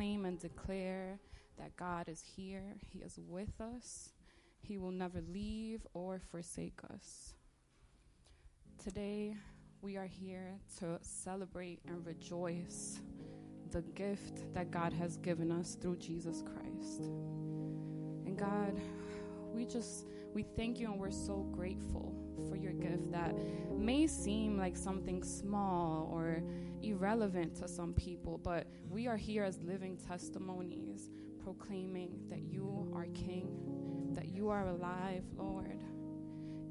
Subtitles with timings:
[0.00, 1.18] proclaim and declare
[1.58, 4.14] that God is here, He is with us,
[4.62, 7.34] He will never leave or forsake us.
[8.82, 9.36] Today,
[9.82, 13.00] we are here to celebrate and rejoice
[13.72, 17.00] the gift that God has given us through Jesus Christ.
[18.24, 18.80] And God,
[19.52, 22.14] we just we thank you and we're so grateful
[22.48, 23.34] for your gift that
[23.76, 26.42] may seem like something small or
[26.82, 31.10] irrelevant to some people, but we are here as living testimonies
[31.42, 35.82] proclaiming that you are king, that you are alive, Lord,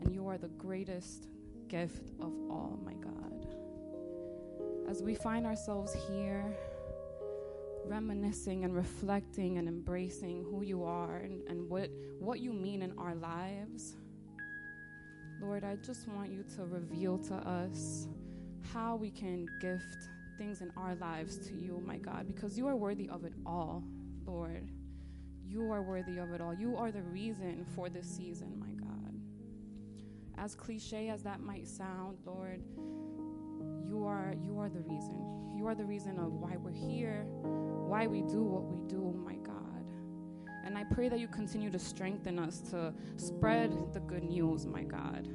[0.02, 1.28] and you are the greatest
[1.68, 3.48] gift of all, my God.
[4.90, 6.58] As we find ourselves here,
[7.86, 12.94] reminiscing and reflecting and embracing who you are and, and what, what you mean in
[12.98, 13.96] our lives,
[15.42, 18.08] Lord, I just want you to reveal to us
[18.74, 22.76] how we can gift things in our lives to you, my God, because you are
[22.76, 23.84] worthy of it all,
[24.26, 24.70] Lord.
[25.46, 26.54] You are worthy of it all.
[26.54, 29.16] You are the reason for this season, my God.
[30.38, 32.62] As cliche as that might sound, Lord,
[33.84, 35.54] you are you are the reason.
[35.58, 39.36] You are the reason of why we're here, why we do what we do, my
[39.36, 39.86] God.
[40.64, 44.84] And I pray that you continue to strengthen us to spread the good news, my
[44.84, 45.28] God.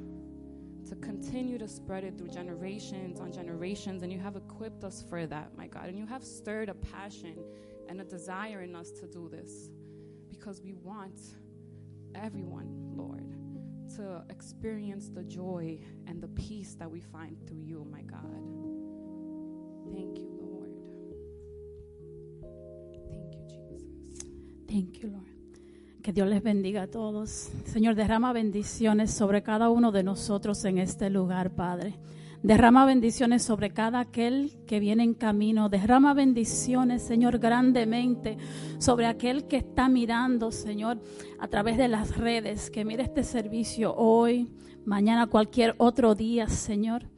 [0.89, 4.03] To continue to spread it through generations on generations.
[4.03, 5.85] And you have equipped us for that, my God.
[5.85, 7.37] And you have stirred a passion
[7.89, 9.69] and a desire in us to do this
[10.29, 11.19] because we want
[12.13, 13.35] everyone, Lord,
[13.95, 18.21] to experience the joy and the peace that we find through you, my God.
[19.91, 20.71] Thank you, Lord.
[23.09, 23.83] Thank you, Jesus.
[24.67, 25.34] Thank you, Lord.
[26.05, 27.49] Que Dios les bendiga a todos.
[27.65, 31.97] Señor, derrama bendiciones sobre cada uno de nosotros en este lugar, Padre.
[32.43, 35.67] Derrama bendiciones sobre cada aquel que viene en camino.
[35.67, 38.37] Derrama bendiciones, Señor, grandemente
[38.77, 41.01] sobre aquel que está mirando, Señor,
[41.39, 44.53] a través de las redes, que mire este servicio hoy,
[44.85, 47.09] mañana, cualquier otro día, Señor.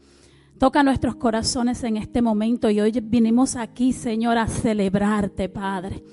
[0.57, 6.05] Toca nuestros corazones en este momento y hoy vinimos aquí, Señor, a celebrarte, Padre.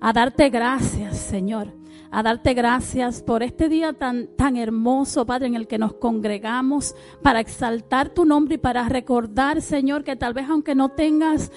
[0.00, 1.79] A darte gracias, Señor
[2.10, 6.94] a darte gracias por este día tan, tan hermoso, Padre, en el que nos congregamos
[7.22, 11.52] para exaltar tu nombre y para recordar, Señor, que tal vez aunque no tengas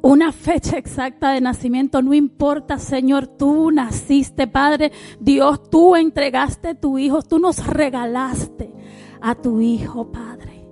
[0.00, 6.98] una fecha exacta de nacimiento, no importa, Señor, tú naciste, Padre, Dios, tú entregaste tu
[6.98, 8.72] Hijo, tú nos regalaste
[9.20, 10.66] a tu Hijo, Padre,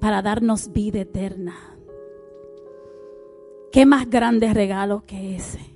[0.00, 1.54] para darnos vida eterna.
[3.70, 5.69] ¿Qué más grande regalo que ese?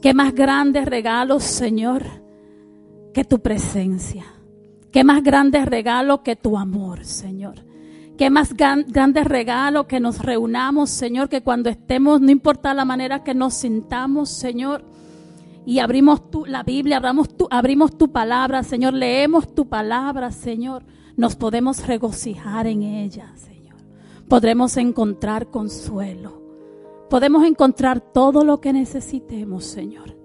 [0.00, 2.04] Qué más grandes regalos, Señor,
[3.12, 4.24] que tu presencia.
[4.90, 7.66] Qué más grandes regalos que tu amor, Señor.
[8.16, 13.22] Qué más grandes regalos que nos reunamos, Señor, que cuando estemos, no importa la manera
[13.22, 14.84] que nos sintamos, Señor,
[15.66, 17.00] y abrimos tu, la Biblia,
[17.50, 20.84] abrimos tu palabra, Señor, leemos tu palabra, Señor,
[21.16, 23.76] nos podemos regocijar en ella, Señor.
[24.28, 26.39] Podremos encontrar consuelo
[27.10, 30.16] podemos encontrar todo lo que necesitemos, Señor.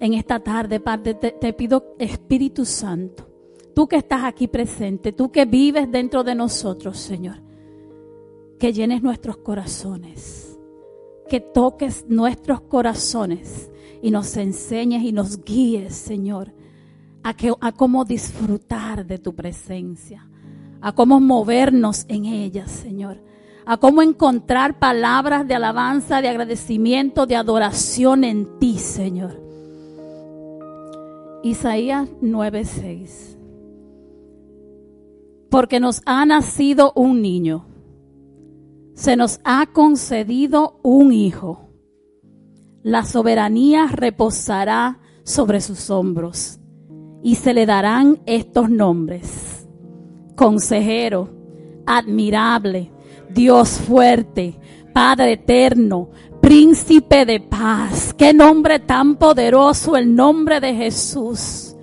[0.00, 3.28] En esta tarde, Padre, te, pido, Espíritu Santo,
[3.74, 7.36] tú que estás aquí presente, tú que vives dentro de nosotros, Señor,
[8.58, 10.58] que llenes nuestros corazones,
[11.28, 13.70] que toques nuestros corazones
[14.02, 16.52] y nos enseñes y nos guíes, Señor,
[17.22, 20.26] a, que, a cómo disfrutar de tu presencia,
[20.80, 23.26] a cómo movernos en ella, Señor
[23.66, 29.42] a cómo encontrar palabras de alabanza, de agradecimiento, de adoración en ti, Señor.
[31.42, 33.36] Isaías 9:6.
[35.50, 37.66] Porque nos ha nacido un niño,
[38.94, 41.68] se nos ha concedido un hijo.
[42.82, 46.60] La soberanía reposará sobre sus hombros
[47.22, 49.66] y se le darán estos nombres.
[50.36, 51.30] Consejero,
[51.84, 52.92] admirable,
[53.36, 54.58] Dios fuerte,
[54.94, 56.08] Padre eterno,
[56.40, 58.14] príncipe de paz.
[58.16, 61.76] Qué nombre tan poderoso el nombre de Jesús.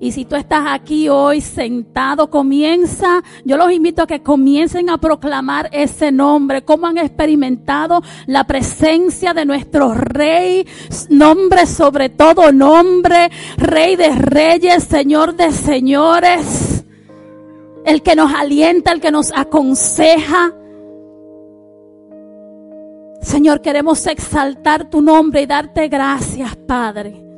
[0.00, 4.98] Y si tú estás aquí hoy sentado, comienza, yo los invito a que comiencen a
[4.98, 10.66] proclamar ese nombre, cómo han experimentado la presencia de nuestro Rey,
[11.08, 16.84] nombre sobre todo nombre, Rey de reyes, Señor de señores,
[17.84, 20.54] el que nos alienta, el que nos aconseja,
[23.22, 27.30] Señor, queremos exaltar tu nombre y darte gracias, Padre.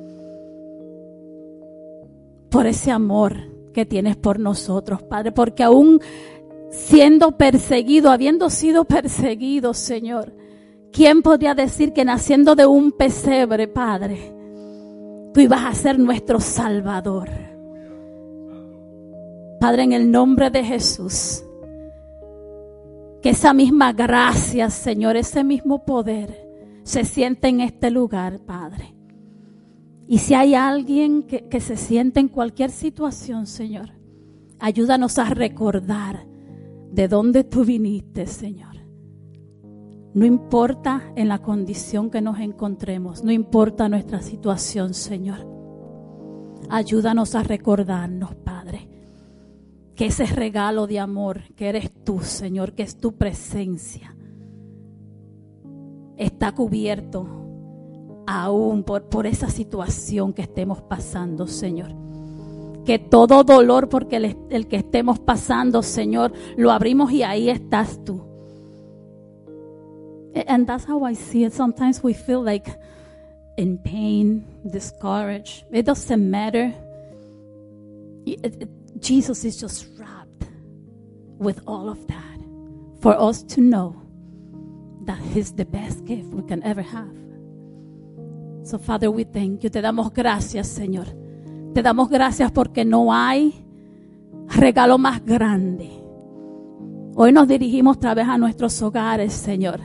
[2.52, 3.34] por ese amor
[3.72, 6.00] que tienes por nosotros, Padre, porque aún
[6.70, 10.34] siendo perseguido, habiendo sido perseguido, Señor,
[10.92, 14.34] ¿quién podría decir que naciendo de un pesebre, Padre,
[15.32, 17.30] tú ibas a ser nuestro Salvador?
[19.58, 21.42] Padre, en el nombre de Jesús,
[23.22, 26.48] que esa misma gracia, Señor, ese mismo poder
[26.82, 28.96] se siente en este lugar, Padre.
[30.08, 33.92] Y si hay alguien que, se siente en cualquier situación, Señor,
[34.58, 36.26] ayúdanos a recordar
[36.90, 38.76] de dónde tú viniste, Señor.
[40.14, 45.48] No importa en la condición que nos encontremos, no importa nuestra situación, Señor.
[46.68, 48.88] Ayúdanos a recordarnos, Padre,
[50.02, 54.16] que ese regalo de amor que eres tú, Señor, que es tu presencia,
[56.16, 57.24] está cubierto
[58.26, 61.94] aún por, por esa situación que estemos pasando, Señor
[62.84, 68.22] que todo dolor porque el, que estemos pasando, Señor, lo abrimos y ahí estás tú.
[70.48, 71.52] And that's how I see it.
[71.52, 72.68] Sometimes we feel like
[73.56, 75.64] in pain, discouraged.
[75.70, 76.74] It doesn't matter.
[79.02, 80.46] Jesus is just wrapped
[81.38, 82.40] with all of that
[83.00, 83.96] for us to know
[85.04, 87.12] that He's the best gift we can ever have.
[88.64, 89.70] So, Father, we thank you.
[89.70, 91.22] Te damos gracias, Señor
[91.72, 93.64] te damos gracias porque no hay
[94.48, 95.90] regalo más grande.
[97.14, 99.80] Hoy nos dirigimos otra vez a nuestros hogares, Señor,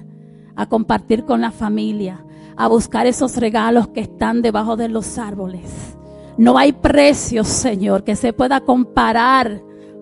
[0.56, 2.26] a compartir con la familia,
[2.56, 5.98] a buscar esos regalos que están debajo de los árboles.
[6.38, 9.62] No hay precio, Señor, que se pueda comparar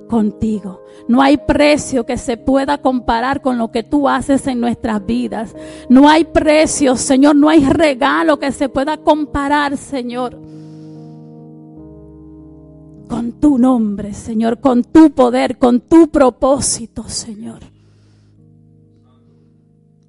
[0.09, 0.81] contigo.
[1.07, 5.55] No hay precio que se pueda comparar con lo que tú haces en nuestras vidas.
[5.89, 10.45] No hay precio, Señor, no hay regalo que se pueda comparar, Señor
[13.07, 17.59] con tu nombre, Señor, con tu poder, con tu propósito, Señor.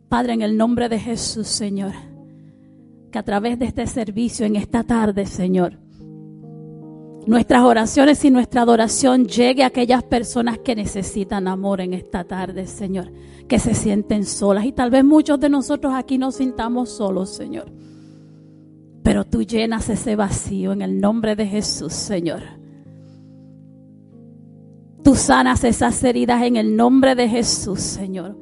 [0.09, 1.93] Padre, en el nombre de Jesús, Señor,
[3.11, 5.79] que a través de este servicio en esta tarde, Señor,
[7.27, 12.67] nuestras oraciones y nuestra adoración llegue a aquellas personas que necesitan amor en esta tarde,
[12.67, 13.13] Señor,
[13.49, 14.65] que se sienten solas.
[14.65, 17.71] Y tal vez muchos de nosotros aquí nos sintamos solos, Señor.
[19.03, 22.43] Pero tú llenas ese vacío en el nombre de Jesús, Señor.
[25.03, 28.37] Tú sanas esas heridas en el nombre de Jesús, Señor.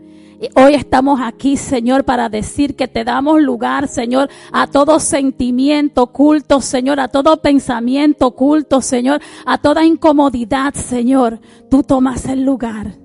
[0.55, 6.61] Hoy estamos aquí, Señor, para decir que te damos lugar, Señor, a todo sentimiento oculto,
[6.61, 11.41] Señor, a todo pensamiento oculto, Señor, a toda incomodidad, Señor.
[11.71, 12.97] Tú tomas el lugar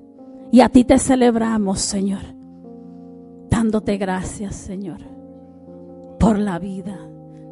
[0.51, 2.21] y a ti te celebramos, Señor,
[3.49, 4.99] dándote gracias, Señor,
[6.19, 6.99] por la vida,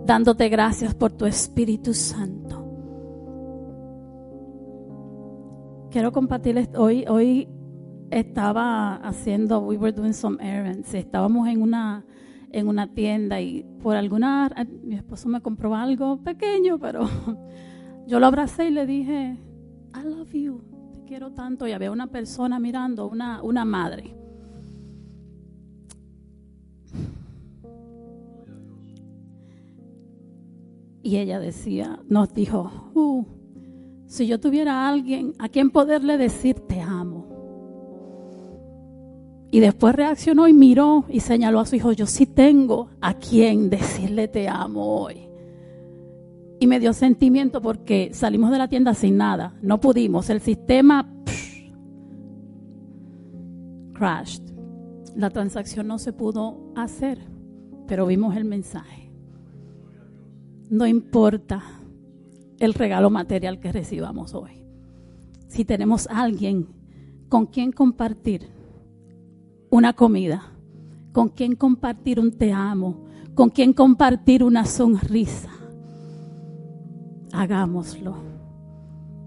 [0.05, 2.67] dándote gracias por tu Espíritu Santo.
[5.97, 7.47] quiero compartirles hoy, hoy
[8.11, 12.05] estaba haciendo, we were doing some errands, estábamos en una,
[12.51, 14.49] en una tienda y por alguna,
[14.83, 17.09] mi esposo me compró algo pequeño, pero
[18.07, 19.37] yo lo abracé y le dije,
[19.95, 20.61] I love you,
[20.93, 21.67] te quiero tanto.
[21.67, 24.15] Y había una persona mirando, una, una madre.
[31.01, 33.25] Y ella decía, nos dijo, uh,
[34.07, 37.16] si yo tuviera a alguien a quien poderle decir te amo.
[39.49, 43.69] Y después reaccionó y miró y señaló a su hijo, yo sí tengo a quien
[43.69, 45.27] decirle te amo hoy.
[46.59, 51.09] Y me dio sentimiento porque salimos de la tienda sin nada, no pudimos, el sistema
[53.93, 54.43] crashed.
[55.15, 57.19] La transacción no se pudo hacer,
[57.87, 59.11] pero vimos el mensaje.
[60.69, 61.63] No importa
[62.59, 64.63] el regalo material que recibamos hoy.
[65.47, 66.67] Si tenemos alguien
[67.29, 68.56] con quien compartir
[69.69, 70.51] una comida,
[71.11, 73.05] con quien compartir un te amo,
[73.35, 75.49] con quien compartir una sonrisa,
[77.31, 78.15] hagámoslo.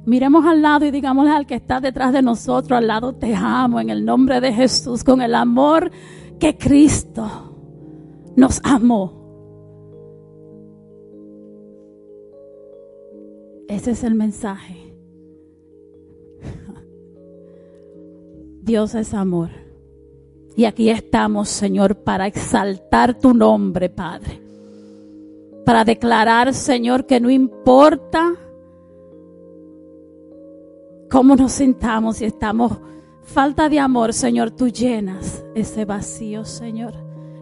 [0.07, 3.81] Miremos al lado y digámosle al que está detrás de nosotros, al lado te amo
[3.81, 5.91] en el nombre de Jesús, con el amor
[6.39, 7.55] que Cristo
[8.37, 9.21] nos amó
[13.71, 14.75] Ese es el mensaje.
[18.63, 19.51] Dios es amor.
[20.61, 24.43] Y aquí estamos, Señor, para exaltar tu nombre, Padre.
[25.65, 28.35] Para declarar, Señor, que no importa
[31.11, 32.73] cómo nos sintamos y estamos
[33.23, 36.93] falta de amor, Señor, tú llenas ese vacío, Señor.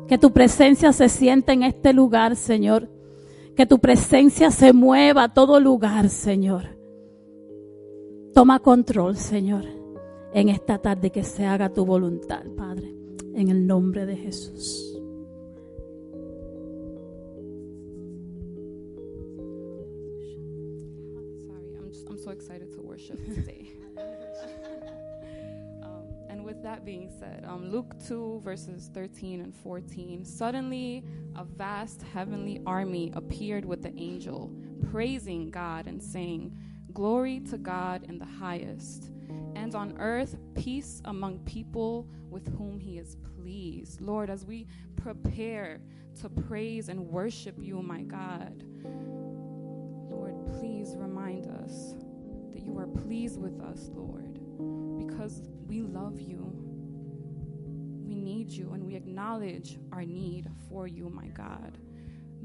[0.06, 2.88] Que tu presencia se sienta en este lugar, Señor.
[3.56, 6.78] Que tu presencia se mueva a todo lugar, Señor.
[8.32, 9.64] Toma control, Señor,
[10.32, 12.94] en esta tarde que se haga tu voluntad, Padre,
[13.38, 14.94] en el nombre de Jesús.
[21.46, 23.70] Sorry, I'm just I'm so excited to worship today.
[25.84, 30.24] um, and with that being said, um, Luke 2 verses 13 and 14.
[30.24, 31.04] Suddenly,
[31.36, 34.50] a vast heavenly army appeared with the angel,
[34.90, 36.56] praising God and saying,
[36.92, 39.12] "Glory to God in the highest,
[39.68, 45.80] and on earth peace among people with whom He is pleased." Lord, as we prepare
[46.20, 48.64] to praise and worship You, my God.
[50.10, 51.94] Lord, please remind us
[52.52, 54.40] that you are pleased with us, Lord,
[54.98, 56.52] because we love you.
[58.04, 61.78] We need you and we acknowledge our need for you, my God.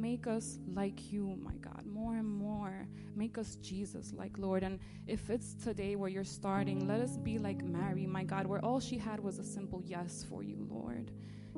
[0.04, 2.90] Make us like you, my God, more and more.
[3.16, 4.62] Make us Jesus like, Lord.
[4.62, 8.60] And if it's today where you're starting, let us be like Mary, my God, where
[8.66, 11.12] all she had was a simple yes for you, Lord.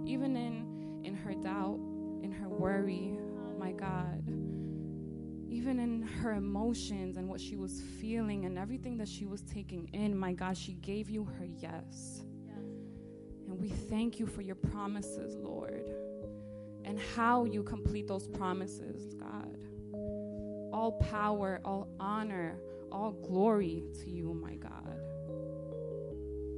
[0.05, 1.79] Even in in her doubt,
[2.21, 3.17] in her worry,
[3.57, 4.21] my God
[5.49, 9.89] even in her emotions and what she was feeling and everything that she was taking
[9.93, 12.25] in, my God, she gave you her yes.
[13.47, 15.74] And we thank you for your promises, Lord,
[16.85, 19.57] and how you complete those promises, God.
[20.71, 22.57] All power, all honor,
[22.91, 24.99] all glory to you, my God.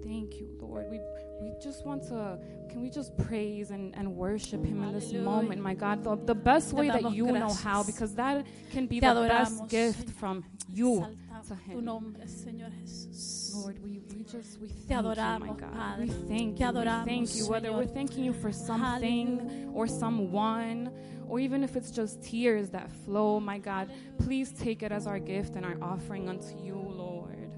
[0.04, 0.90] Thank you, Lord.
[0.90, 1.00] We
[1.42, 5.62] we just want to can we just praise and, and worship him in this moment,
[5.62, 9.08] my God, the, the best way that you know how, because that can be Te
[9.08, 10.20] the best gift Señor.
[10.20, 11.27] from you Exaltamos
[11.72, 13.56] tu nombre, Señor Jesús.
[13.56, 15.74] Lord, we, we just we Te thank you, my God.
[15.74, 16.06] Padre.
[16.06, 16.72] We thank Te you.
[16.72, 17.48] We thank you.
[17.48, 17.78] Whether Señor.
[17.78, 20.92] we're thanking you for something or someone,
[21.28, 23.90] or even if it's just tears that flow, my God,
[24.20, 27.52] please take it as our gift and our offering unto you, Lord.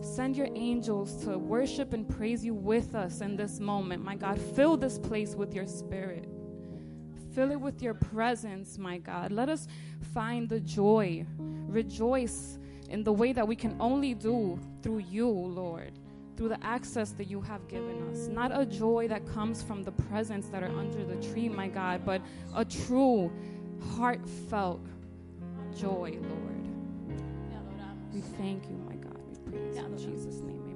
[0.00, 4.40] Send your angels to worship and praise you with us in this moment, my God.
[4.40, 6.28] Fill this place with your spirit.
[7.34, 9.32] Fill it with your presence, my God.
[9.32, 9.66] Let us
[10.14, 12.58] find the joy, rejoice
[12.88, 15.92] in the way that we can only do through you, Lord,
[16.36, 18.28] through the access that you have given us.
[18.28, 22.02] Not a joy that comes from the presents that are under the tree, my God,
[22.04, 22.22] but
[22.54, 23.30] a true,
[23.96, 24.86] heartfelt
[25.76, 26.58] joy, Lord.
[28.12, 29.20] We thank you, my God.
[29.30, 30.67] We praise you in Jesus' name.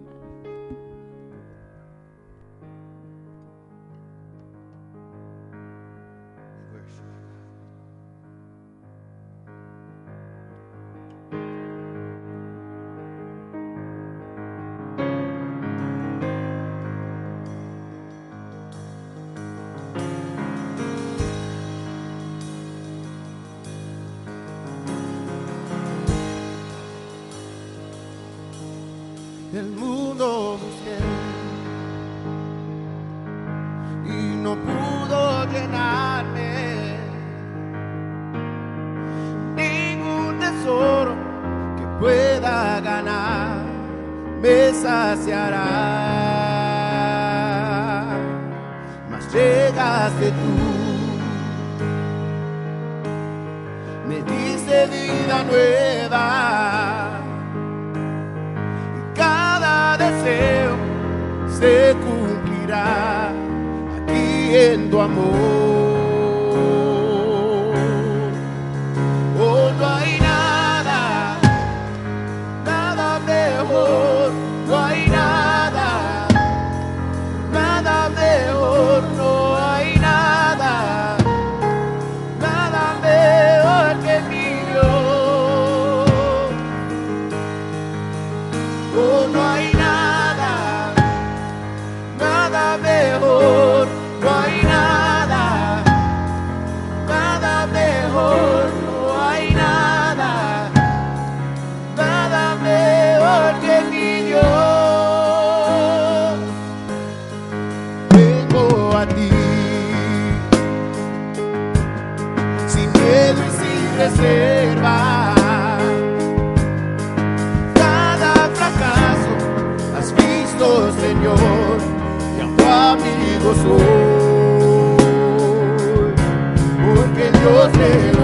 [127.82, 128.21] El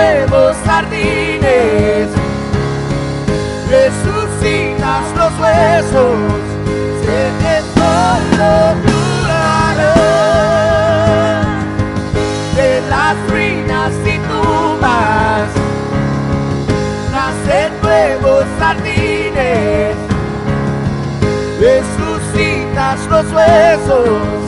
[0.00, 2.08] nuevos jardines,
[3.68, 6.16] resucitas los huesos,
[7.04, 7.54] se te
[12.56, 15.48] de las ruinas y tumbas,
[17.12, 19.96] nacen nuevos jardines,
[21.60, 24.39] resucitas los huesos.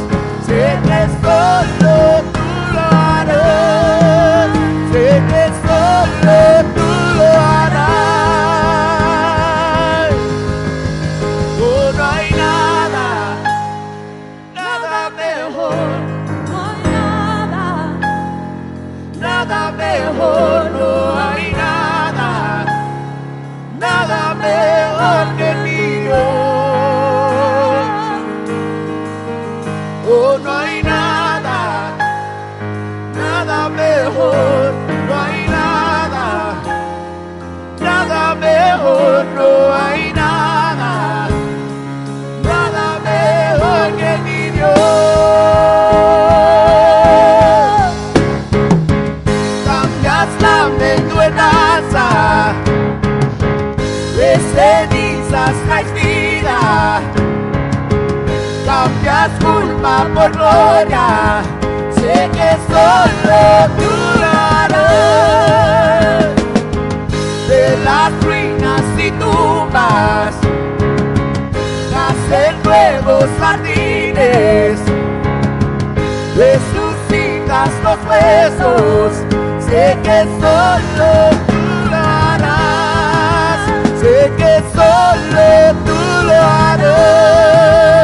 [60.14, 61.42] por gloria,
[61.94, 63.92] sé que solo tú.
[67.48, 70.34] De las ruinas y tumbas,
[71.92, 74.80] nacen nuevos jardines,
[76.36, 79.12] resucitas los huesos,
[79.60, 81.52] sé que solo tú
[84.02, 88.01] sé que solo tú lo harás.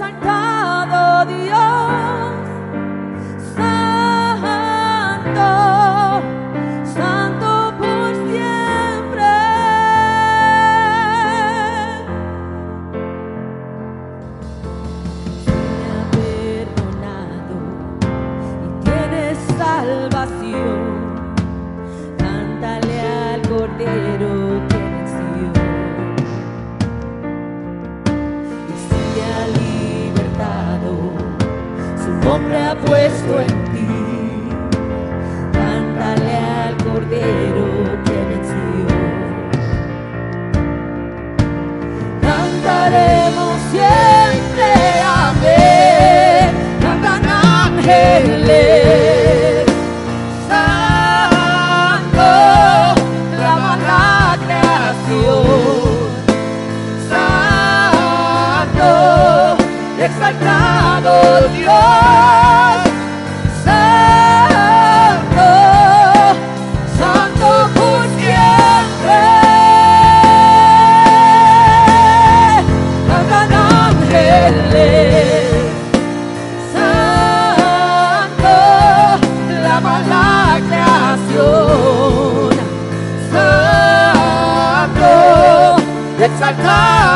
[0.00, 0.47] on God.
[32.88, 33.67] puesto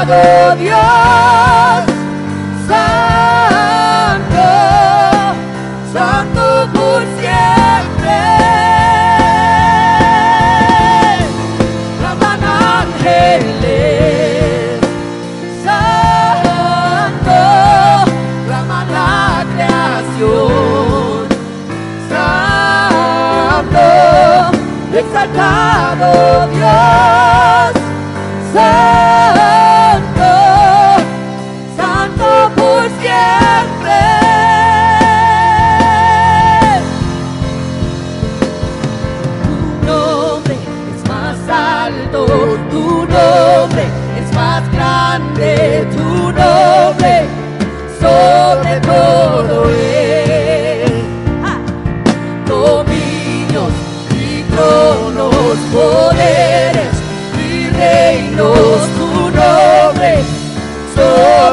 [0.02, 0.78] exaltado Dios.
[2.68, 4.48] Santo,
[5.92, 8.20] Santo por siempre.
[11.98, 12.42] Claman
[12.82, 13.70] ángeles.
[15.64, 17.40] Santo,
[18.46, 21.22] clama la creación.
[22.08, 23.86] Santo,
[24.98, 26.10] exaltado
[26.48, 27.72] Dios.
[28.52, 29.12] Santo,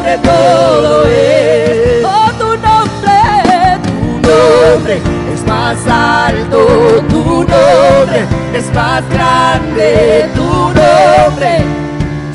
[0.09, 2.03] sobre todo es.
[2.03, 5.01] Oh, tu nombre, tu nombre
[5.33, 11.63] es más alto, tu nombre es más grande, tu nombre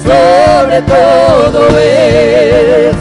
[0.04, 2.94] sobre todo es.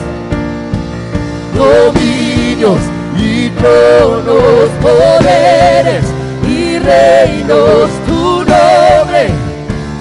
[1.56, 2.80] Dominios
[3.16, 6.04] y tronos, poderes
[6.48, 9.30] y reinos, tu nombre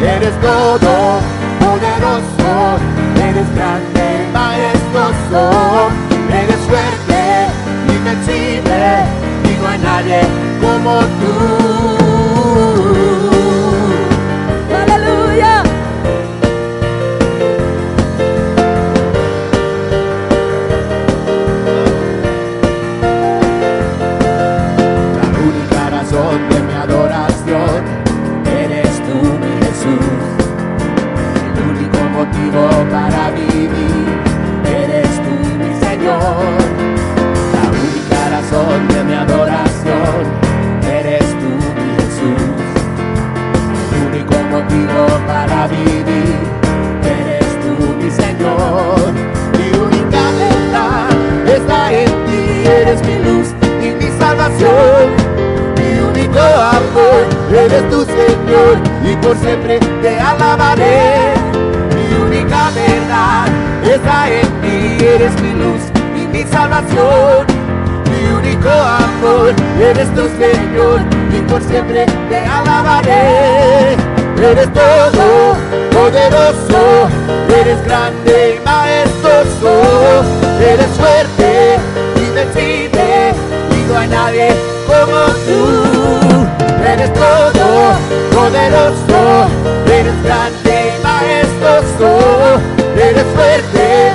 [0.00, 1.20] Eres todo
[1.60, 2.78] poderoso,
[3.16, 5.90] eres grande majestuoso,
[6.30, 7.46] eres fuerte,
[7.88, 9.04] invencible
[9.44, 10.20] y no hay nadie
[10.60, 12.03] como tú.
[45.66, 46.54] Vivir
[47.04, 49.12] eres tú, mi Señor.
[49.58, 51.08] Mi única verdad
[51.46, 53.48] está en ti, eres mi luz
[53.82, 55.14] y mi salvación.
[55.76, 61.34] Mi único amor, eres tu Señor y por siempre te alabaré.
[61.94, 63.46] Mi única verdad
[63.84, 65.82] está en ti, eres mi luz
[66.16, 67.46] y mi salvación.
[68.10, 71.00] Mi único amor, eres tu Señor
[71.32, 74.03] y por siempre te alabaré.
[74.50, 75.56] Eres todo
[75.90, 77.08] poderoso,
[77.48, 80.22] eres grande y majestuoso,
[80.60, 81.78] eres fuerte,
[82.18, 83.32] invencible
[83.70, 84.48] y no hay nadie
[84.86, 86.46] como tú.
[86.86, 87.94] Eres todo
[88.34, 89.48] poderoso,
[89.86, 92.60] eres grande y majestuoso,
[92.96, 94.12] eres fuerte,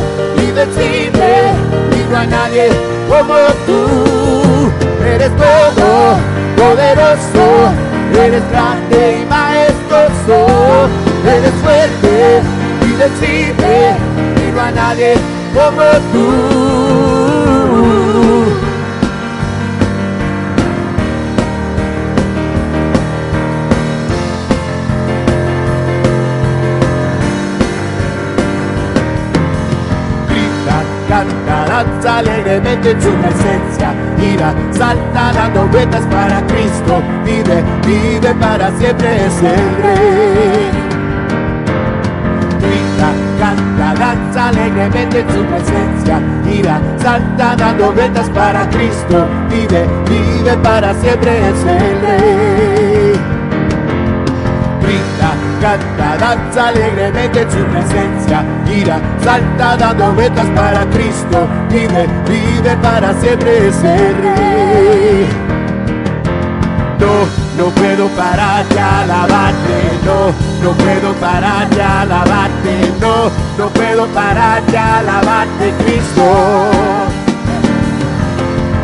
[0.48, 1.54] invencible
[1.92, 2.70] y no hay nadie
[3.10, 4.72] como tú.
[5.04, 6.18] Eres todo
[6.56, 7.72] poderoso,
[8.14, 9.29] eres grande y
[11.30, 12.42] eres fuerte,
[12.86, 15.14] y no hay nadie
[15.54, 17.40] como tú.
[30.28, 38.34] grita, canta, danza alegremente en su presencia, gira, salta dando vueltas para Cristo, vive, vive
[38.36, 40.79] para siempre es el Rey.
[42.70, 50.56] Grita, canta, danza alegremente en su presencia, gira, salta dando vueltas para Cristo, vive, vive
[50.58, 53.20] para siempre es el
[54.82, 62.78] grita, canta, danza alegremente en su presencia, gira, salta dando vueltas para Cristo, vive, vive
[62.84, 65.50] para siempre ese rey.
[67.60, 70.32] No puedo parar de alabarte, no,
[70.64, 76.24] no puedo parar de alabarte, no, no puedo parar de alabarte, Cristo.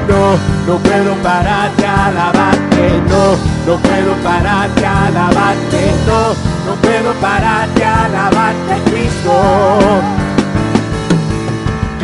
[0.09, 6.27] No, no puedo parar de alabarte, no, no puedo parar de alabarte, no,
[6.67, 10.24] no puedo parar de alabarte, Cristo.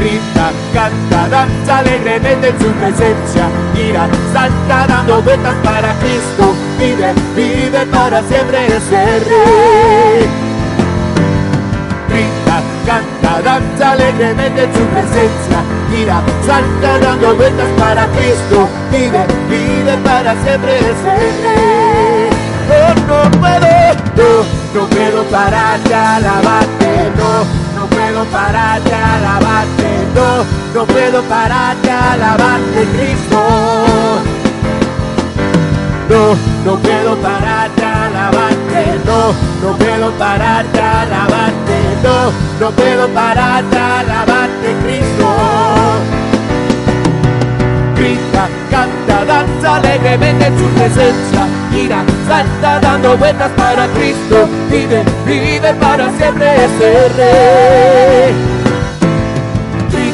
[0.01, 7.85] Grita, canta, danza alegremente en su presencia, gira, salta dando vueltas para Cristo, vive, vive
[7.85, 10.27] para siempre ese rey.
[12.09, 15.59] Grita, canta, danza alegremente en su presencia,
[15.91, 22.29] gira, salta dando vueltas para Cristo, vive, vive para siempre ese rey.
[22.73, 23.67] Oh, no puedo,
[24.17, 29.80] no, no puedo parar de alabarte, no, no puedo parar de alabarte,
[30.13, 30.43] no,
[30.73, 33.39] no puedo parar de alabarte, Cristo.
[36.09, 43.07] No, no puedo parar de alabarte, no, no puedo parar de alabarte, no, no puedo
[43.09, 45.35] parar de alabarte, Cristo.
[47.95, 55.73] Grita, canta, danza alegremente en su presencia, gira, salta dando vueltas para Cristo, vive, vive
[55.75, 58.70] para siempre ese rey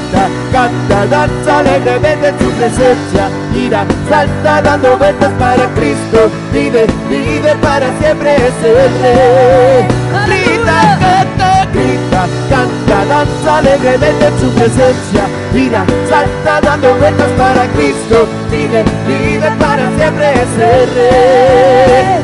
[0.08, 7.56] grita, canta, danza alegremente en su presencia, gira, salta dando vueltas para Cristo, vive, vive
[7.62, 9.88] para siempre es el rey.
[10.28, 18.28] Grita, canta, grita, canta, danza alegremente en su presencia, gira, salta dando vueltas para Cristo,
[18.52, 22.22] vive, vive para siempre es el rey.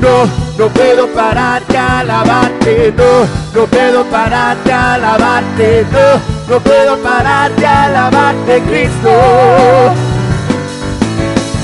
[0.00, 6.98] No, no puedo parar de alabarte, no, no puedo parar de alabarte, no, no puedo
[6.98, 9.10] parar de alabarte, Cristo.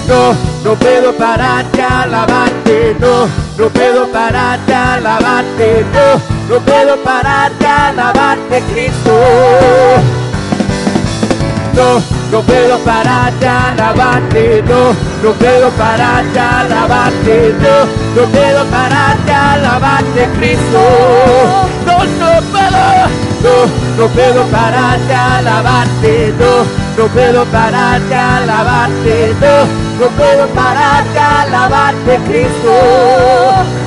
[0.06, 3.26] No, no puedo parar de alabarte, no,
[3.58, 9.10] no puedo parar de alabarte, no, no puedo parar de alabarte, Cristo.
[11.74, 14.92] No, no puedo parar de alabarte, no,
[15.22, 20.80] no puedo parar de alabarte, no, no puedo parar de alabarte, Cristo.
[21.86, 22.82] No, no puedo,
[23.44, 30.48] no, no puedo parar de alabarte, no, no puedo parar de alabarte, no, no puedo
[30.48, 33.83] parar de alabarte, Cristo.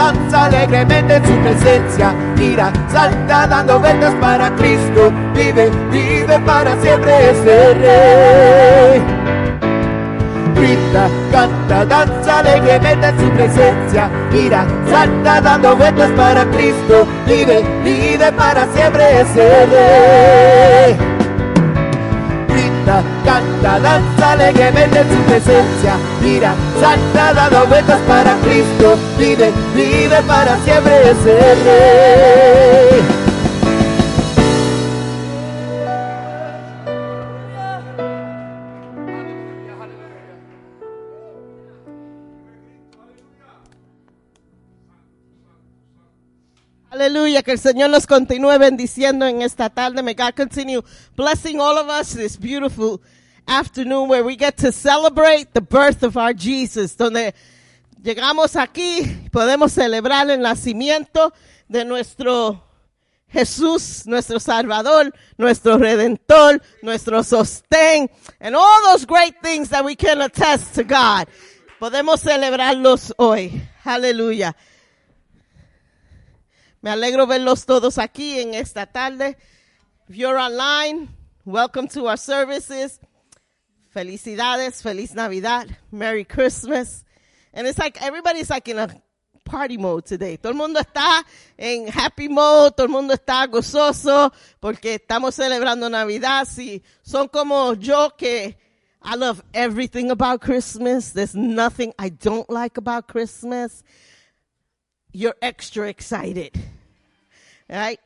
[0.00, 7.30] Danza alegremente en su presencia, gira, salta dando vueltas para Cristo, vive, vive para siempre
[7.30, 9.02] ese rey.
[10.54, 18.32] Grita, canta, danza alegremente en su presencia, gira, salta dando vueltas para Cristo, vive, vive
[18.32, 21.19] para siempre ese rey
[22.90, 30.22] grita, canta, danza alegremente en su presencia, mira, salta, dando vueltas para Cristo, vive, vive
[30.26, 33.19] para siempre ese rey.
[47.00, 50.02] Aleluya, que el Señor nos continúe bendiciendo en esta tarde.
[50.02, 50.82] May God continue
[51.16, 53.00] blessing all of us this beautiful
[53.46, 57.34] afternoon where we get to celebrate the birth of our Jesus, donde
[58.02, 61.32] llegamos aquí podemos celebrar el nacimiento
[61.68, 62.62] de nuestro
[63.28, 68.10] Jesús, nuestro Salvador, nuestro Redentor, nuestro sostén,
[68.42, 71.26] and all those great things that we can attest to God.
[71.80, 73.62] Podemos celebrarlos hoy.
[73.86, 74.54] Aleluya.
[76.82, 79.36] Me alegro verlos todos aquí en esta tarde.
[80.08, 81.10] If you're online,
[81.44, 82.98] welcome to our services.
[83.94, 87.04] Felicidades, feliz Navidad, Merry Christmas.
[87.52, 88.88] And it's like everybody's like in a
[89.44, 90.38] party mode today.
[90.38, 91.22] Todo el mundo está
[91.58, 96.46] en happy mode, todo el mundo está gozoso porque estamos celebrando Navidad.
[96.46, 98.56] Si son como yo que
[99.02, 101.12] I love everything about Christmas.
[101.12, 103.84] There's nothing I don't like about Christmas
[105.12, 106.58] you're extra excited.
[107.68, 108.00] Right?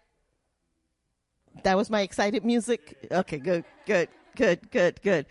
[1.62, 2.96] That was my excited music.
[3.10, 5.26] Okay, good, good, good, good, good.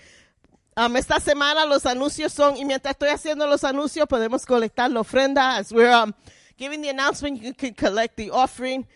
[0.75, 5.01] Um, esta semana los anuncios son, y mientras estoy haciendo los anuncios, podemos colectar la
[5.01, 5.57] ofrenda.
[5.57, 6.15] As we're um,
[6.57, 8.87] giving the announcement, you can collect the offering.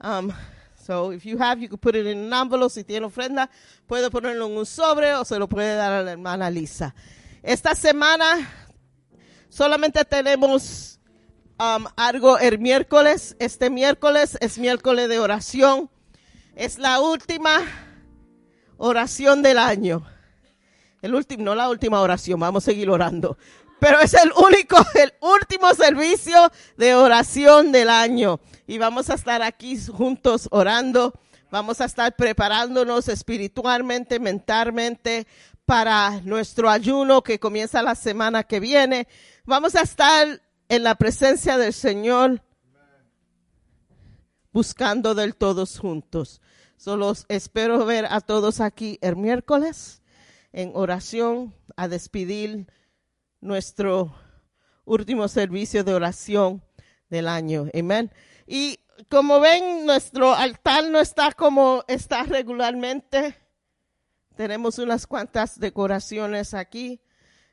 [0.00, 0.32] Um,
[0.74, 2.72] so if you have, you can put it in an envelope.
[2.72, 3.48] Si tiene ofrenda,
[3.86, 6.92] puede ponerlo en un sobre o se lo puede dar a la hermana Lisa.
[7.42, 8.48] Esta semana
[9.48, 10.98] solamente tenemos
[11.60, 13.36] um, algo el miércoles.
[13.38, 15.90] Este miércoles es miércoles de oración.
[16.56, 17.60] Es la última
[18.78, 20.04] oración del año.
[21.02, 23.38] El último, no la última oración, vamos a seguir orando.
[23.78, 28.40] Pero es el único, el último servicio de oración del año.
[28.66, 31.14] Y vamos a estar aquí juntos orando.
[31.50, 35.26] Vamos a estar preparándonos espiritualmente, mentalmente
[35.64, 39.08] para nuestro ayuno que comienza la semana que viene.
[39.44, 40.40] Vamos a estar
[40.70, 42.42] en la presencia del Señor
[44.52, 46.40] buscando del todos juntos.
[46.76, 50.00] Solo espero ver a todos aquí el miércoles
[50.52, 52.68] en oración a despedir
[53.40, 54.14] nuestro
[54.84, 56.62] último servicio de oración
[57.08, 57.66] del año.
[57.76, 58.12] Amén.
[58.46, 63.34] Y como ven, nuestro altar no está como está regularmente.
[64.36, 67.00] Tenemos unas cuantas decoraciones aquí.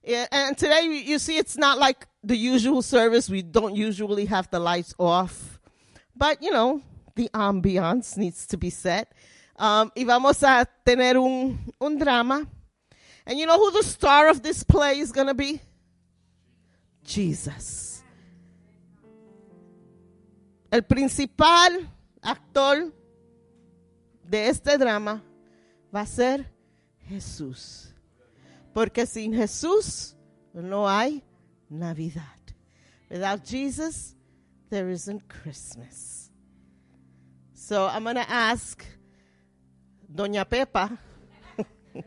[0.04, 3.30] Yeah, and today you see it's not like the usual service.
[3.30, 5.60] We don't usually have the lights off.
[6.16, 6.82] But, you know,
[7.16, 9.14] the ambiance needs to be set.
[9.56, 12.46] Um, y vamos a tener un, un drama.
[13.26, 15.60] And you know who the star of this play is going to be?
[17.04, 18.04] Jesus.
[20.72, 21.88] El principal
[22.22, 22.92] actor
[24.30, 25.24] de este drama
[25.94, 26.46] va a ser
[27.10, 27.94] Jesús.
[28.74, 30.14] Porque sin Jesús
[30.54, 31.24] no hay
[31.70, 32.24] Navidad.
[33.10, 34.16] Without Jesus,
[34.70, 36.30] there isn't Christmas.
[37.54, 38.86] So I'm going to ask
[40.14, 40.98] Doña Pepa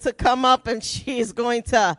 [0.00, 1.98] to come up and she is going to,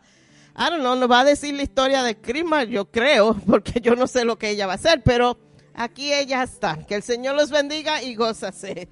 [0.54, 3.94] I don't know, nos va a decir la historia de Christmas, yo creo, porque yo
[3.94, 5.38] no sé lo que ella va a hacer, pero
[5.74, 6.86] aquí ella está.
[6.86, 8.88] Que el Señor los bendiga y gózase.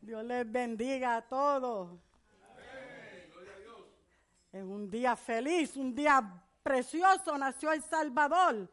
[0.00, 2.09] Dios les bendiga a todos.
[4.52, 6.22] Es un día feliz, un día
[6.62, 7.36] precioso.
[7.38, 8.68] Nació el Salvador.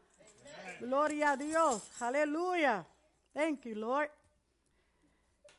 [0.80, 2.02] Gloria a Dios.
[2.02, 2.86] Aleluya.
[3.34, 4.10] Thank you, Lord.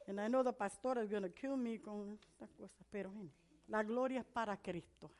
[0.09, 3.13] And I know the pastor is going to kill me con esta cosa, pero
[3.69, 5.11] la gloria es para Cristo.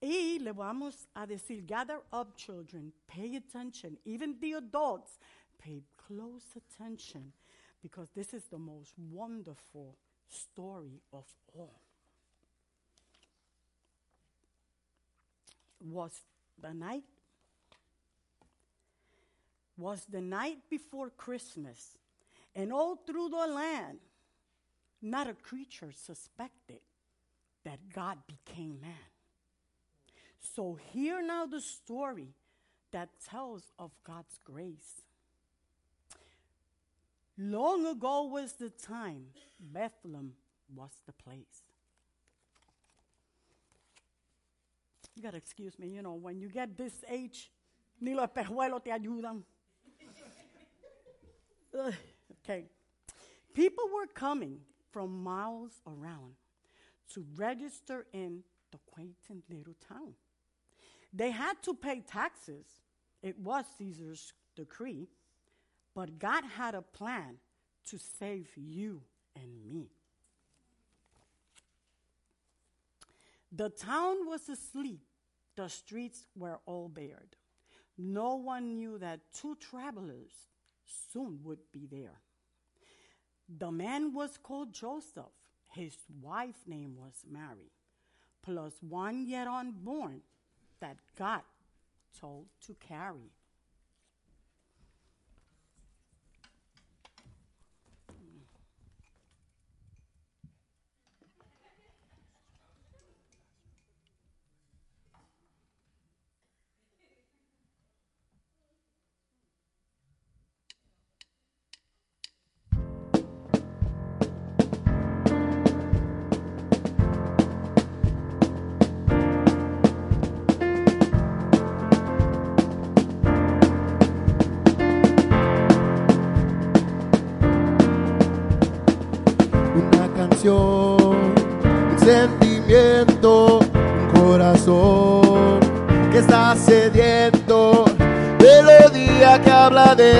[0.00, 5.18] Y le vamos a decir, gather up children, pay attention, even the adults,
[5.58, 7.32] pay close attention,
[7.80, 9.96] because this is the most wonderful
[10.28, 11.85] story of all.
[15.80, 16.12] Was
[16.60, 17.04] the night
[19.76, 21.96] was the night before Christmas,
[22.54, 23.98] and all through the land,
[25.02, 26.80] not a creature suspected
[27.64, 29.10] that God became man.
[30.40, 32.28] So, hear now the story
[32.92, 35.02] that tells of God's grace.
[37.36, 39.26] Long ago was the time,
[39.60, 40.32] Bethlehem
[40.74, 41.64] was the place.
[45.16, 47.50] You gotta excuse me, you know, when you get this age,
[48.00, 49.42] ni los espejuelos te ayudan.
[52.44, 52.64] Okay.
[53.54, 54.60] People were coming
[54.92, 56.34] from miles around
[57.12, 59.16] to register in the quaint
[59.50, 60.14] little town.
[61.12, 62.66] They had to pay taxes.
[63.22, 65.08] It was Caesar's decree.
[65.94, 67.38] But God had a plan
[67.88, 69.02] to save you
[69.34, 69.90] and me.
[73.56, 75.00] The town was asleep.
[75.56, 77.36] The streets were all bared.
[77.96, 80.32] No one knew that two travelers
[80.84, 82.20] soon would be there.
[83.48, 85.32] The man was called Joseph.
[85.72, 87.72] His wife's name was Mary,
[88.42, 90.20] plus one yet unborn
[90.80, 91.42] that God
[92.18, 93.32] told to carry.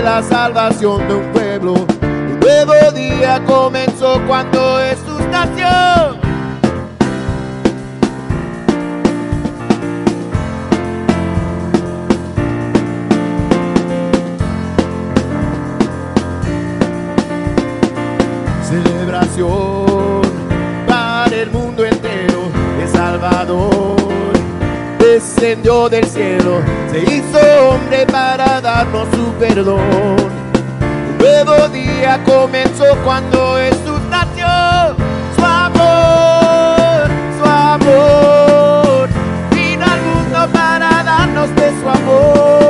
[0.07, 1.73] La salvación de un pueblo.
[1.73, 6.16] Un nuevo día comenzó cuando Jesús nació.
[25.37, 26.61] Descendió del cielo,
[26.91, 30.17] se hizo hombre para darnos su perdón.
[31.11, 34.47] Un nuevo día comenzó cuando Jesús nació.
[35.37, 39.09] Su amor, su amor,
[39.51, 42.66] vino al mundo para darnos de su amor.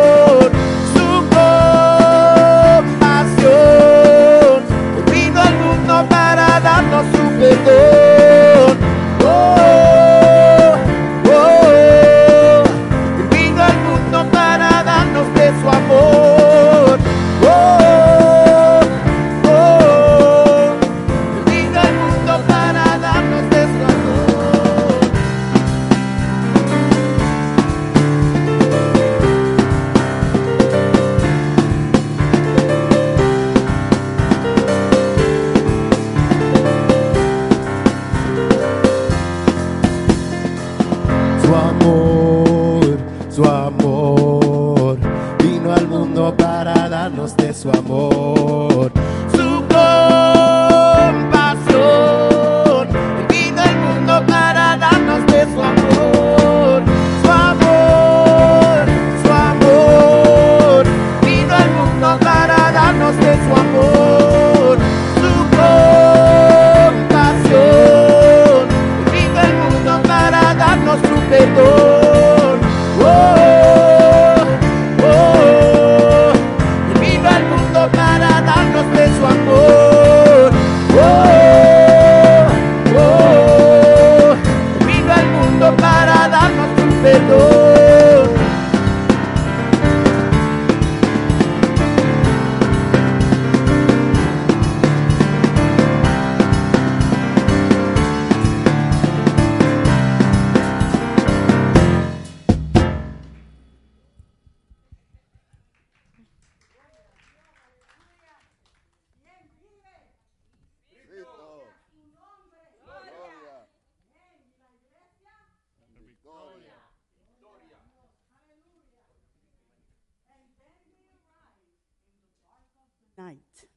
[123.19, 123.69] Night.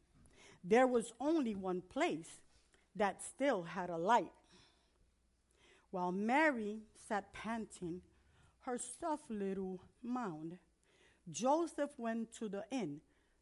[0.64, 2.40] There was only one place
[2.96, 4.32] that still had a light.
[5.92, 8.02] While Mary sat panting,
[8.62, 10.58] her stuffed little mound,
[11.32, 13.02] Joseph went to the inn,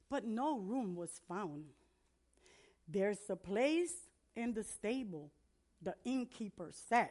[0.09, 1.65] but no room was found.
[2.87, 3.93] There's a place
[4.35, 5.31] in the stable,
[5.81, 7.09] the innkeeper said,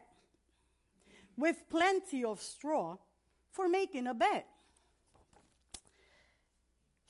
[1.37, 2.97] with plenty of straw
[3.51, 4.45] for making a bed.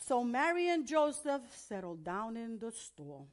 [0.06, 3.26] So Mary and Joseph settled down in the stall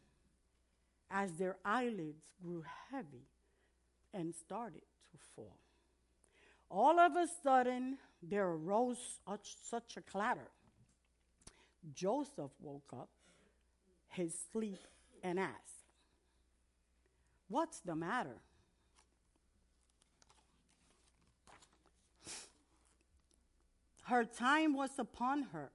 [1.11, 3.27] as their eyelids grew heavy
[4.11, 5.55] and started to fall.
[6.71, 9.19] All of a sudden, there arose
[9.69, 10.49] such, a clatter.
[11.93, 13.09] Joseph woke up
[14.07, 14.79] his sleep
[15.21, 15.85] and asked,
[17.49, 18.37] What's the matter?
[24.05, 25.69] Her time was upon her.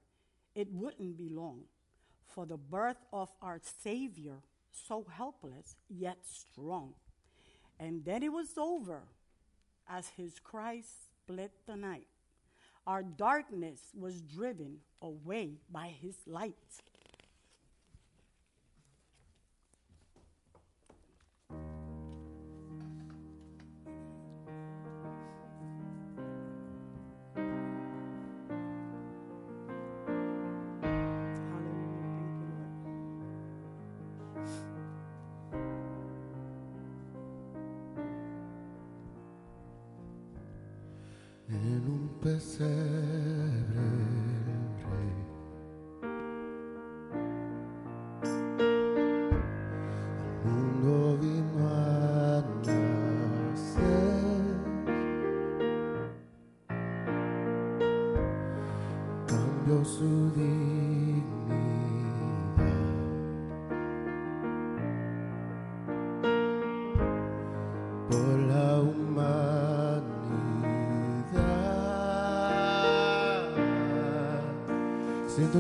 [0.59, 1.61] It wouldn't be long
[2.27, 4.43] for the birth of our Savior,
[4.73, 6.95] so helpless yet strong.
[7.79, 9.03] And then it was over
[9.89, 10.89] as his Christ
[11.23, 12.09] split the night.
[12.89, 16.57] Our darkness was driven away by his light.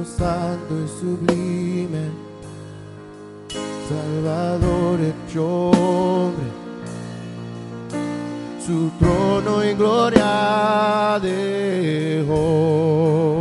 [0.04, 2.10] Santo y sublime,
[3.88, 6.48] Salvador hecho hombre,
[8.64, 13.40] su trono y gloria dejó.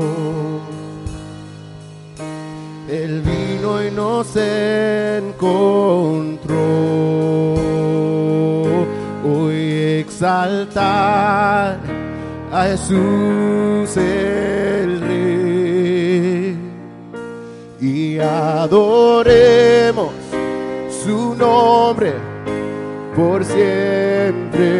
[2.89, 6.55] Él vino y nos encontró.
[9.25, 11.79] Hoy exaltar
[12.51, 13.97] a Jesús
[18.19, 20.11] adoremos
[21.03, 22.13] su nombre
[23.15, 24.77] por siempre.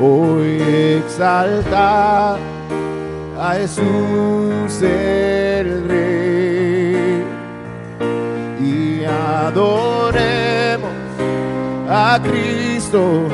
[0.00, 0.60] Hoy
[1.04, 2.38] exaltar
[3.38, 7.22] a Jesús el Rey
[8.60, 10.90] y adoremos
[11.88, 13.28] a Cristo.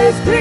[0.00, 0.39] Nombre es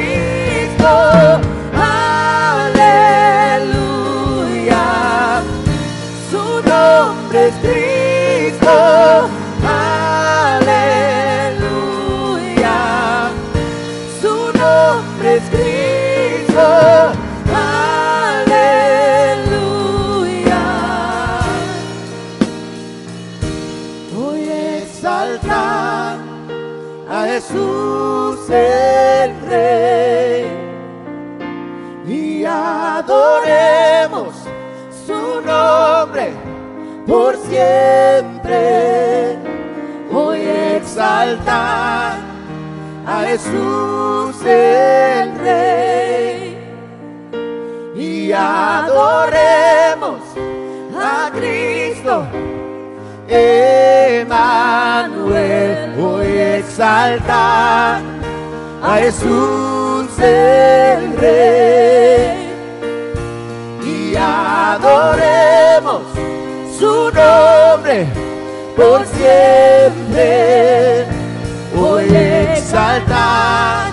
[27.10, 30.46] a Jesús el Rey
[32.08, 34.36] y adoremos
[35.08, 36.32] su nombre
[37.08, 38.60] por siempre.
[40.12, 42.20] Voy a exaltar
[43.08, 46.58] a Jesús el Rey
[47.96, 50.22] y adoremos
[50.96, 52.28] a Cristo.
[53.28, 58.02] Emanuel, voy a exaltar
[58.82, 62.50] a Jesús el Rey
[63.86, 66.02] y adoremos
[66.78, 68.08] su nombre
[68.76, 70.26] por siempre.
[71.76, 73.92] Voy a exaltar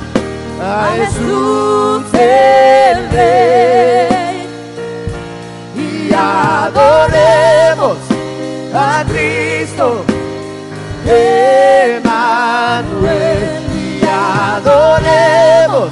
[0.63, 4.47] a Jesús el Rey
[5.77, 7.99] y adoremos
[8.75, 10.16] a Cristo
[11.97, 15.91] Emanuel y adoremos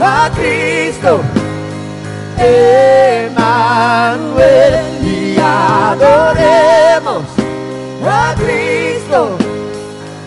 [0.00, 1.20] a Cristo
[3.28, 4.74] Emanuel
[5.04, 7.24] y adoremos
[8.04, 9.36] a Cristo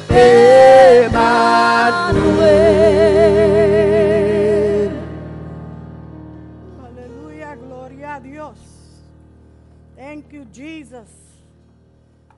[0.10, 1.22] Emanuel
[6.84, 8.58] Aleluya, gloria a Dios.
[9.96, 11.08] Thank you, Jesus.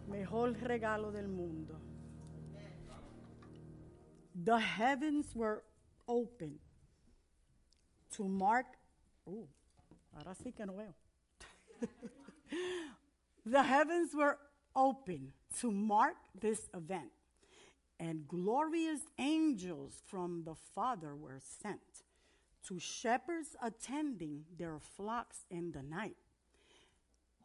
[0.09, 1.62] Mejor regalo del mundo.
[4.43, 5.63] The heavens were
[6.05, 6.59] open
[8.15, 8.65] to mark.
[9.25, 9.45] Uh,
[10.17, 10.93] ahora sí que no veo.
[13.45, 14.37] the heavens were
[14.75, 17.11] open to mark this event,
[17.99, 22.03] and glorious angels from the Father were sent
[22.67, 26.17] to shepherds attending their flocks in the night,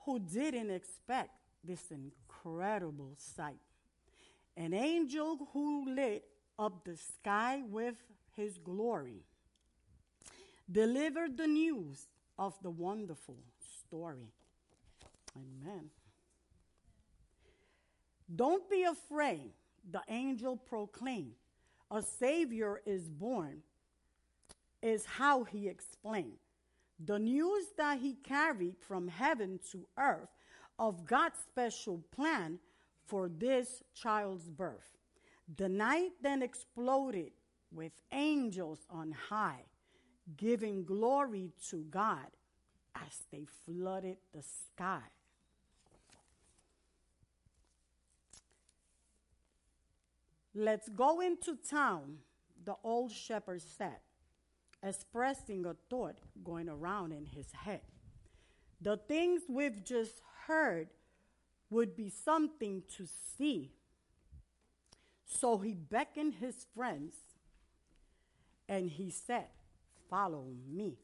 [0.05, 1.31] who didn't expect
[1.63, 3.61] this incredible sight.
[4.57, 6.25] An angel who lit
[6.59, 7.97] up the sky with
[8.37, 9.23] his glory
[10.71, 13.37] delivered the news of the wonderful
[13.87, 14.33] story.
[15.37, 15.91] Amen.
[18.35, 19.53] Don't be afraid,
[19.91, 21.35] the angel proclaimed.
[21.91, 23.63] A Savior is born,
[24.83, 26.39] is how he explained.
[27.03, 30.29] The news that he carried from heaven to earth
[30.79, 32.59] of God's special plan
[33.07, 34.98] for this child's birth.
[35.57, 37.33] The night then exploded
[37.73, 39.65] with angels on high,
[40.37, 42.27] giving glory to God
[42.95, 45.03] as they flooded the sky.
[50.55, 52.19] Let's go into town,
[52.65, 53.99] the old shepherd said,
[54.83, 57.83] expressing a thought going around in his head.
[58.81, 60.89] The things we've just heard
[61.71, 63.71] would be something to see.
[65.29, 67.13] So he beckoned his friends
[68.69, 69.47] and he said,
[70.09, 70.97] Follow me.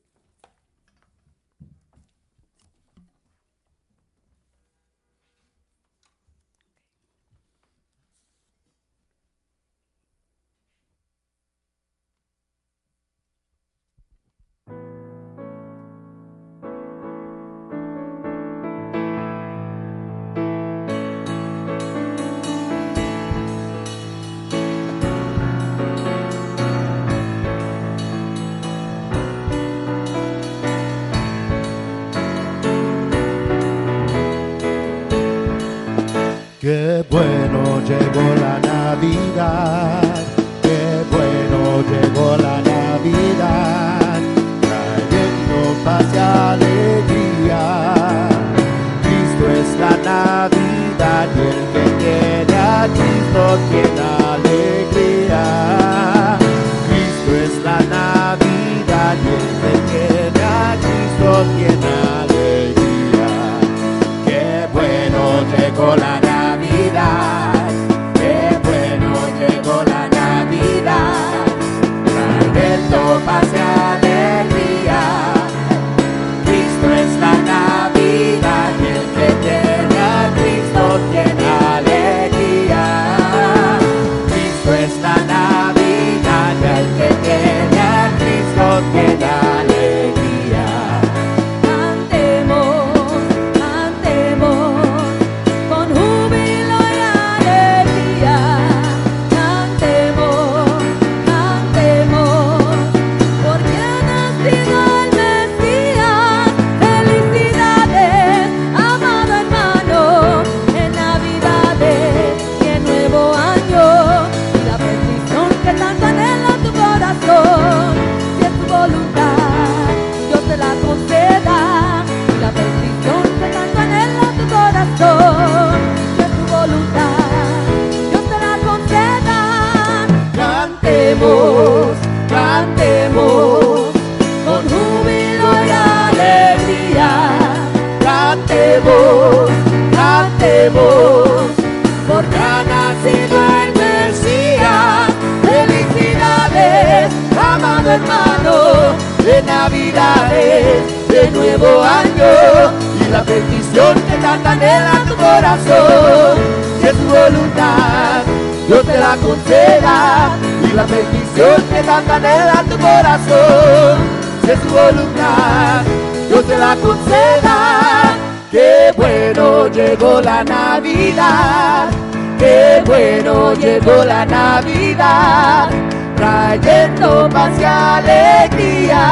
[173.75, 175.69] Llegó la Navidad,
[176.17, 179.03] trayendo paz y alegría.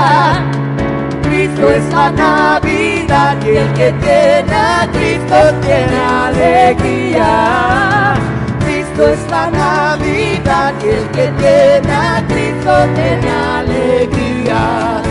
[1.23, 7.29] Cristo es la Navidad y el que tiene Cristo tiene alegría.
[8.61, 15.03] Cristo es la Navidad y el que tiene Cristo tiene alegría.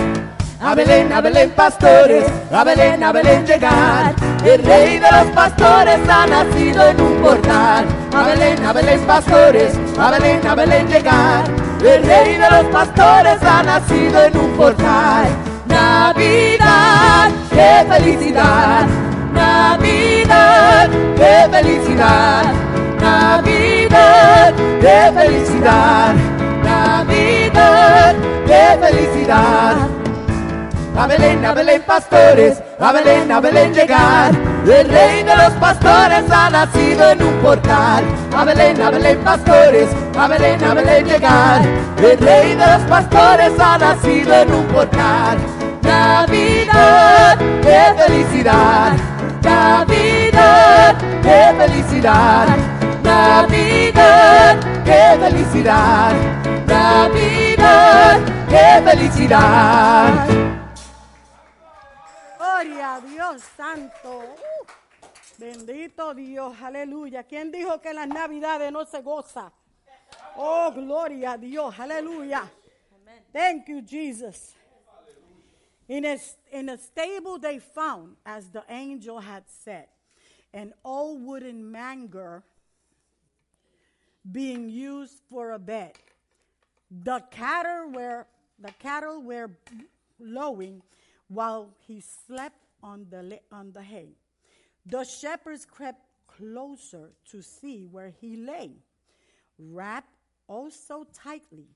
[0.62, 4.14] A Belén, a Belén, pastores, a Belén, a Belén llegar.
[4.46, 7.86] El rey de los pastores ha nacido en un portal.
[8.14, 11.44] A Belén, a Belén, pastores, a Belén, a Belén llegar.
[11.82, 15.28] El rey de los pastores ha nacido en un portal.
[15.66, 18.86] Navidad, qué felicidad.
[19.34, 22.54] Navidad, qué felicidad.
[23.00, 26.16] Navidad, qué felicidad.
[26.64, 30.01] Navidad, qué felicidad.
[30.98, 34.32] A Belén, a Belén, pastores, a Belén, a Belén llegar.
[34.66, 38.04] El rey de los pastores ha nacido en un portal.
[38.36, 41.62] A Belén, a Belén, pastores, a Belén, a Belén llegar.
[41.98, 45.38] El rey de los pastores ha nacido en un portal.
[45.82, 48.92] Navidad, qué felicidad.
[49.42, 52.48] Navidad, qué felicidad.
[53.04, 56.14] Navidad, qué felicidad.
[56.68, 58.20] Navidad,
[58.50, 60.51] qué felicidad.
[62.62, 64.20] Gloria a Dios santo.
[64.20, 64.66] Uh,
[65.40, 67.24] bendito Dios, aleluya.
[67.24, 69.52] ¿Quién dijo que las navidades no se goza?
[70.38, 72.48] Oh, gloria a Dios, aleluya.
[73.34, 74.54] Thank you, Jesus.
[75.88, 76.18] In a,
[76.52, 79.88] in a stable they found, as the angel had said,
[80.54, 82.44] an old wooden manger
[84.32, 85.94] being used for a bed.
[86.92, 88.28] The cattle were
[88.60, 89.50] the cattle were
[90.20, 90.84] lowing
[91.32, 94.10] while he slept on the on the hay.
[94.86, 98.72] The shepherds crept closer to see where he lay,
[99.58, 100.14] wrapped
[100.48, 101.68] also tightly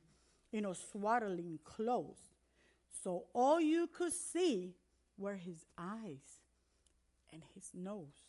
[0.52, 2.34] in a swaddling clothes,
[3.04, 4.74] so all you could see
[5.18, 6.42] were his eyes
[7.32, 8.24] and his nose.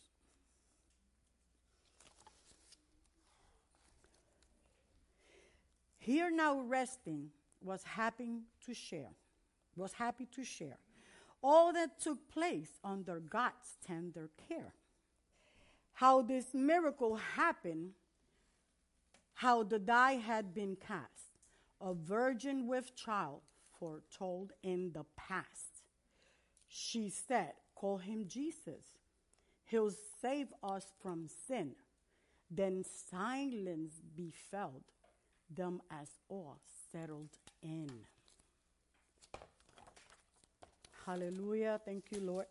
[5.97, 9.11] Here now resting was happy to share,
[9.75, 10.77] was happy to share
[11.41, 14.73] all that took place under God's tender care.
[15.93, 17.91] How this miracle happened,
[19.35, 21.39] how the die had been cast,
[21.81, 23.41] a virgin with child
[23.79, 25.83] foretold in the past.
[26.67, 28.83] She said, Call him Jesus.
[29.65, 31.75] He'll save us from sin.
[32.49, 34.81] Then silence befell
[35.53, 36.57] them as all
[36.91, 37.89] settled in.
[41.07, 41.79] Hallelujah.
[41.85, 42.47] Thank you, Lord.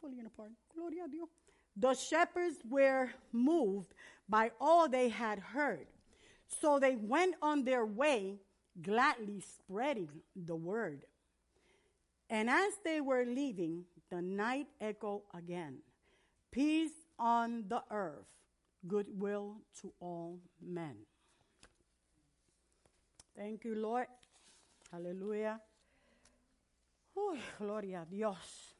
[0.00, 0.30] Fully in a.
[0.74, 1.28] Gloria a Dios.
[1.76, 3.92] The shepherds were moved
[4.30, 5.86] by all they had heard.
[6.48, 8.38] So they went on their way,
[8.80, 11.04] gladly spreading the word.
[12.30, 15.80] And as they were leaving, the night echoed again
[16.50, 18.24] Peace on the earth,
[18.86, 20.96] goodwill to all men.
[23.36, 24.06] Thank you, Lord.
[24.94, 25.60] Aleluya.
[27.58, 28.76] Gloria a Dios.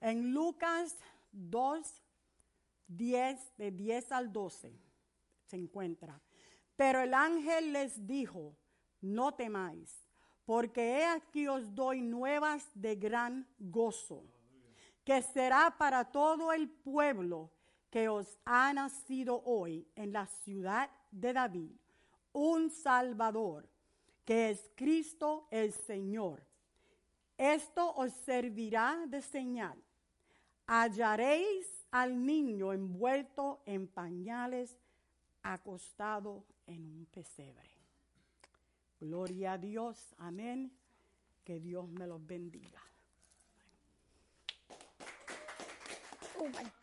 [0.00, 0.96] En Lucas
[1.32, 2.02] 2,
[2.88, 4.78] 10, de 10 al 12
[5.46, 6.20] se encuentra.
[6.76, 8.56] Pero el ángel les dijo,
[9.00, 10.08] no temáis,
[10.44, 14.24] porque he aquí os doy nuevas de gran gozo,
[15.04, 17.50] que será para todo el pueblo
[17.90, 21.72] que os ha nacido hoy en la ciudad de David
[22.32, 23.68] un Salvador,
[24.24, 26.42] que es Cristo el Señor.
[27.42, 29.76] Esto os servirá de señal.
[30.64, 34.78] Hallaréis al niño envuelto en pañales,
[35.42, 37.68] acostado en un pesebre.
[39.00, 40.70] Gloria a Dios, amén.
[41.42, 42.80] Que Dios me los bendiga.
[46.38, 46.81] Oh my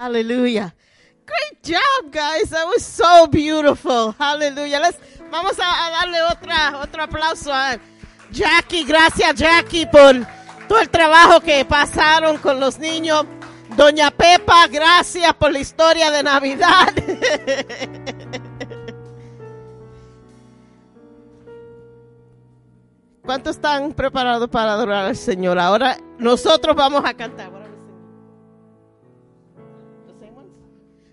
[0.00, 0.72] Hallelujah.
[1.26, 2.50] Great job, guys.
[2.50, 4.12] That was so beautiful.
[4.12, 4.78] Hallelujah.
[4.78, 4.96] Let's,
[5.28, 7.80] vamos a, a darle otra, otro aplauso a
[8.30, 8.84] Jackie.
[8.84, 10.24] Gracias, Jackie, por
[10.68, 13.26] todo el trabajo que pasaron con los niños.
[13.76, 16.94] Doña Pepa, gracias por la historia de Navidad.
[23.24, 25.58] ¿Cuántos están preparados para adorar al Señor?
[25.58, 27.57] Ahora nosotros vamos a cantar.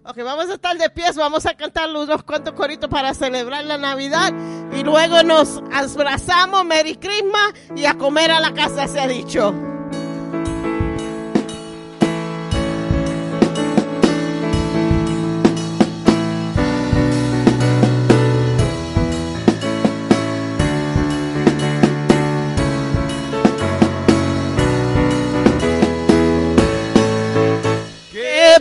[0.07, 3.79] Ok, vamos a estar de pies, vamos a cantar unos cuantos coritos para celebrar la
[3.79, 4.31] Navidad
[4.71, 9.74] y luego nos abrazamos, Merry Christmas y a comer a la casa se ha dicho.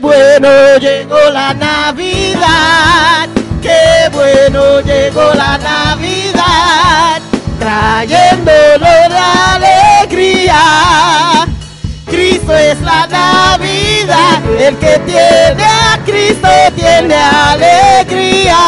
[0.04, 3.26] Bueno llegó la Navidad,
[3.62, 7.22] qué bueno llegó la Navidad,
[7.58, 10.60] trayéndonos la alegría.
[12.04, 18.58] Cristo es la Navidad, el que tiene a Cristo tiene alegría.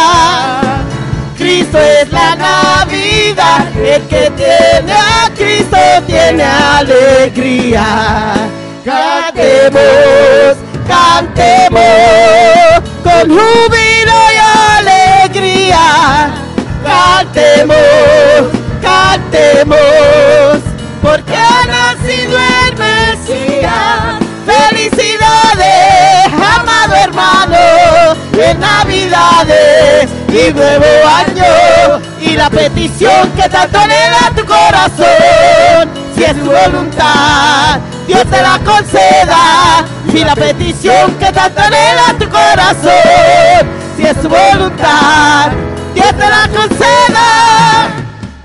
[1.36, 5.76] Cristo es la Navidad, el que tiene a Cristo
[6.06, 7.84] tiene alegría.
[8.86, 10.56] Cantemos,
[10.86, 11.82] cantemos
[13.02, 14.38] con júbilo y
[14.78, 16.30] alegría.
[16.84, 17.76] Cantemos,
[18.80, 19.78] cantemos,
[21.02, 24.20] porque ha nacido el Mesías.
[24.46, 27.56] Felicidades, amado hermano,
[28.38, 32.00] en Navidades y nuevo año.
[32.20, 38.58] Y la petición que tanto anhela tu corazón, si es tu voluntad, Dios te la
[38.64, 39.84] conceda.
[40.10, 45.50] Si la petición que tanto anhela tu corazón, si es tu voluntad,
[45.94, 47.88] Dios te la conceda.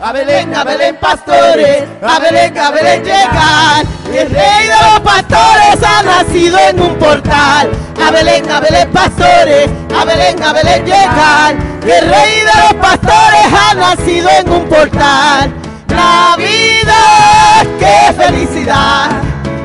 [0.04, 3.86] A Belén, a Belén, pastores, a Belén, a Belén llegar.
[4.12, 7.70] El rey de los pastores ha nacido en un portal.
[8.04, 11.56] A Belén, a Belén, pastores, a Belén, a Belén llegar.
[11.84, 15.61] El rey de los pastores ha nacido en un portal.
[16.02, 19.10] Navidad, qué felicidad.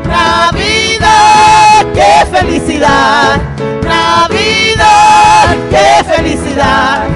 [0.07, 3.41] Navidad, qué felicidad.
[3.83, 7.07] Navidad, qué felicidad.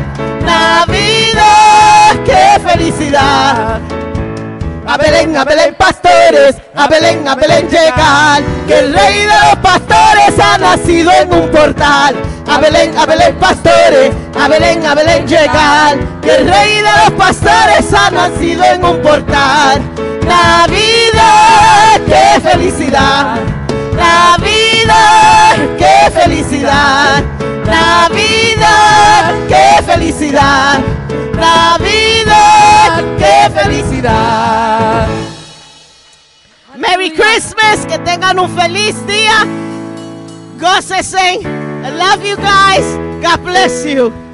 [0.44, 3.80] Navidad, qué felicidad.
[4.90, 9.56] A Belén, a Belén, pastores, a Belén, a Belén llegar, que el rey de los
[9.62, 12.16] pastores ha nacido en un portal.
[12.48, 17.10] A Belén, a Belén, pastores, a Belén, a Belén llegar, que el rey de los
[17.12, 19.80] pastores ha nacido en un portal.
[20.26, 23.36] Navidad, qué felicidad.
[24.00, 27.22] Navidad, qué felicidad.
[27.66, 30.80] Navidad, qué felicidad.
[31.34, 35.06] Navidad, qué felicidad.
[36.76, 39.46] Merry Christmas, que tengan un feliz día.
[40.58, 41.42] Gócesen.
[41.84, 42.84] I love you guys.
[43.22, 44.29] God bless you.